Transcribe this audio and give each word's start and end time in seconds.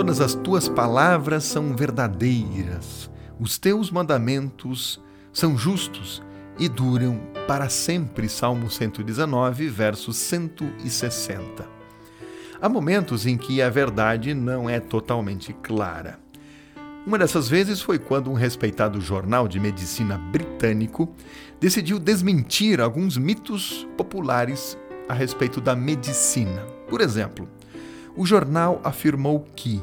Todas 0.00 0.22
as 0.22 0.34
tuas 0.34 0.66
palavras 0.66 1.44
são 1.44 1.76
verdadeiras, 1.76 3.10
os 3.38 3.58
teus 3.58 3.90
mandamentos 3.90 4.98
são 5.30 5.58
justos 5.58 6.22
e 6.58 6.70
duram 6.70 7.20
para 7.46 7.68
sempre. 7.68 8.26
Salmo 8.26 8.70
119, 8.70 9.68
verso 9.68 10.10
160. 10.14 11.66
Há 12.62 12.66
momentos 12.66 13.26
em 13.26 13.36
que 13.36 13.60
a 13.60 13.68
verdade 13.68 14.32
não 14.32 14.70
é 14.70 14.80
totalmente 14.80 15.52
clara. 15.52 16.18
Uma 17.06 17.18
dessas 17.18 17.46
vezes 17.46 17.82
foi 17.82 17.98
quando 17.98 18.30
um 18.30 18.34
respeitado 18.34 19.02
jornal 19.02 19.46
de 19.46 19.60
medicina 19.60 20.16
britânico 20.16 21.14
decidiu 21.60 21.98
desmentir 21.98 22.80
alguns 22.80 23.18
mitos 23.18 23.86
populares 23.98 24.78
a 25.06 25.12
respeito 25.12 25.60
da 25.60 25.76
medicina. 25.76 26.62
Por 26.88 27.02
exemplo, 27.02 27.46
o 28.16 28.26
jornal 28.26 28.80
afirmou 28.82 29.46
que 29.54 29.82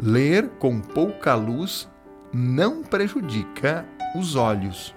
ler 0.00 0.48
com 0.58 0.80
pouca 0.80 1.34
luz 1.34 1.88
não 2.32 2.82
prejudica 2.82 3.84
os 4.14 4.36
olhos. 4.36 4.94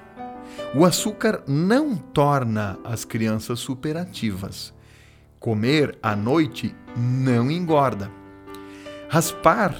O 0.75 0.85
açúcar 0.85 1.43
não 1.47 1.95
torna 1.95 2.77
as 2.83 3.05
crianças 3.05 3.59
superativas. 3.59 4.73
Comer 5.39 5.97
à 6.03 6.15
noite 6.15 6.75
não 6.95 7.49
engorda. 7.49 8.11
Raspar 9.09 9.75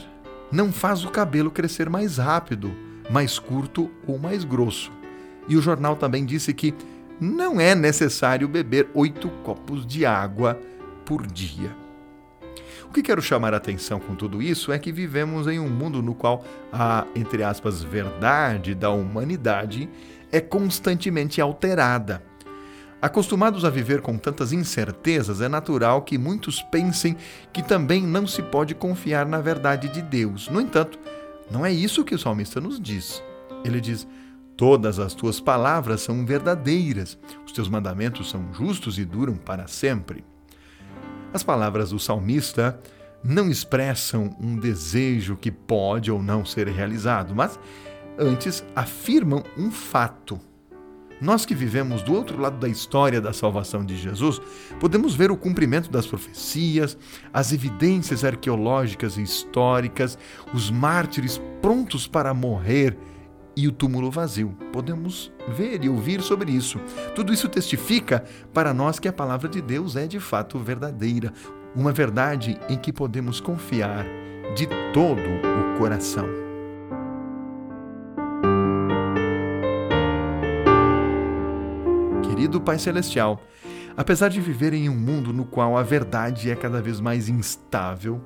não 0.52 0.72
faz 0.72 1.06
o 1.06 1.10
cabelo 1.10 1.52
crescer 1.52 1.90
mais 1.90 2.18
rápido, 2.18 2.74
mais 3.10 3.38
curto 3.38 3.90
ou 4.08 4.18
mais 4.18 4.44
grosso. 4.44 4.92
E 5.48 5.56
o 5.56 5.62
jornal 5.62 5.96
também 5.96 6.26
disse 6.26 6.54
que 6.54 6.74
não 7.20 7.60
é 7.60 7.76
necessário 7.76 8.48
beber 8.48 8.90
oito 8.94 9.30
copos 9.44 9.86
de 9.86 10.06
água 10.06 10.60
por 11.06 11.26
dia. 11.28 11.81
O 12.92 12.94
que 12.94 13.02
quero 13.02 13.22
chamar 13.22 13.54
a 13.54 13.58
atenção 13.58 14.02
com 14.02 14.16
tudo 14.16 14.42
isso 14.42 14.70
é 14.70 14.78
que 14.78 14.92
vivemos 14.92 15.48
em 15.48 15.58
um 15.62 15.70
mundo 15.70 16.04
no 16.04 16.14
qual 16.14 16.44
a, 16.74 17.08
entre 17.16 17.42
aspas, 17.42 17.82
verdade 17.82 18.76
da 18.76 18.90
humanidade 18.90 19.90
é 20.30 20.42
constantemente 20.42 21.40
alterada. 21.40 22.22
Acostumados 23.02 23.64
a 23.64 23.70
viver 23.70 24.02
com 24.02 24.18
tantas 24.18 24.52
incertezas, 24.52 25.40
é 25.40 25.48
natural 25.48 26.02
que 26.02 26.18
muitos 26.18 26.62
pensem 26.64 27.16
que 27.54 27.64
também 27.64 28.04
não 28.04 28.28
se 28.28 28.42
pode 28.42 28.76
confiar 28.76 29.26
na 29.26 29.40
verdade 29.40 29.88
de 29.88 30.02
Deus. 30.02 30.50
No 30.50 30.60
entanto, 30.60 31.00
não 31.50 31.66
é 31.66 31.72
isso 31.72 32.04
que 32.04 32.14
o 32.14 32.20
salmista 32.20 32.60
nos 32.60 32.78
diz. 32.78 33.24
Ele 33.64 33.80
diz: 33.80 34.06
Todas 34.58 35.00
as 35.00 35.14
tuas 35.14 35.40
palavras 35.40 36.02
são 36.02 36.26
verdadeiras, 36.26 37.18
os 37.46 37.54
teus 37.54 37.70
mandamentos 37.70 38.30
são 38.30 38.54
justos 38.54 39.00
e 39.00 39.06
duram 39.06 39.38
para 39.38 39.66
sempre. 39.66 40.26
As 41.34 41.44
palavras 41.44 41.92
do 41.92 42.00
salmista 42.00 42.80
não 43.24 43.50
expressam 43.50 44.36
um 44.40 44.58
desejo 44.58 45.38
que 45.38 45.52
pode 45.52 46.12
ou 46.12 46.22
não 46.22 46.44
ser 46.44 46.68
realizado, 46.68 47.34
mas 47.34 47.60
antes 48.18 48.64
afirmam 48.76 49.44
um 49.58 49.72
fato. 49.72 50.40
Nós 51.22 51.46
que 51.46 51.54
vivemos 51.54 52.02
do 52.02 52.14
outro 52.14 52.42
lado 52.42 52.58
da 52.58 52.68
história 52.68 53.22
da 53.22 53.32
salvação 53.32 53.86
de 53.86 53.96
Jesus, 53.96 54.42
podemos 54.80 55.14
ver 55.14 55.30
o 55.30 55.38
cumprimento 55.38 55.90
das 55.90 56.08
profecias, 56.08 56.98
as 57.32 57.54
evidências 57.54 58.26
arqueológicas 58.26 59.18
e 59.18 59.22
históricas, 59.22 60.18
os 60.52 60.72
mártires 60.72 61.40
prontos 61.62 62.08
para 62.08 62.34
morrer 62.34 62.98
e 63.56 63.68
o 63.68 63.72
túmulo 63.72 64.10
vazio. 64.10 64.56
Podemos 64.72 65.32
ver 65.50 65.84
e 65.84 65.90
ouvir 65.90 66.22
sobre 66.22 66.52
isso. 66.52 66.80
Tudo 67.16 67.34
isso 67.34 67.50
testifica 67.50 68.24
para 68.54 68.74
nós 68.74 69.00
que 69.00 69.08
a 69.08 69.14
palavra 69.14 69.50
de 69.50 69.62
Deus 69.62 69.96
é 69.96 70.08
de 70.08 70.20
fato 70.20 70.58
verdadeira, 70.60 71.34
uma 71.76 71.92
verdade 71.92 72.60
em 72.70 72.78
que 72.78 72.92
podemos 72.92 73.40
confiar 73.40 74.06
de 74.56 74.68
todo 74.94 75.22
o 75.22 75.78
coração. 75.78 76.28
Querido 82.24 82.60
Pai 82.60 82.80
Celestial, 82.80 83.42
apesar 83.96 84.30
de 84.30 84.42
viver 84.42 84.74
em 84.74 84.90
um 84.90 84.96
mundo 84.96 85.32
no 85.32 85.46
qual 85.46 85.78
a 85.78 85.84
verdade 85.84 86.50
é 86.50 86.56
cada 86.56 86.82
vez 86.82 87.00
mais 87.00 87.30
instável, 87.30 88.22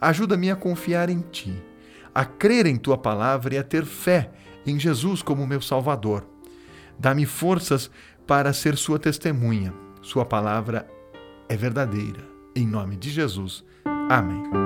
ajuda-me 0.00 0.50
a 0.50 0.56
confiar 0.56 1.10
em 1.10 1.20
Ti, 1.20 1.52
a 2.14 2.24
crer 2.24 2.66
em 2.66 2.76
Tua 2.76 2.96
palavra 2.96 3.54
e 3.54 3.58
a 3.58 3.62
ter 3.62 3.84
fé 3.84 4.30
em 4.66 4.78
Jesus 4.78 5.22
como 5.22 5.46
meu 5.46 5.60
Salvador. 5.60 6.26
Dá-me 6.98 7.26
forças 7.26 7.90
para 8.26 8.52
ser 8.52 8.76
Sua 8.76 8.98
testemunha. 8.98 9.72
Sua 10.02 10.24
palavra 10.24 10.88
é 11.48 11.56
verdadeira. 11.56 12.24
Em 12.54 12.66
nome 12.66 12.96
de 12.96 13.10
Jesus. 13.10 13.64
Amém. 14.08 14.65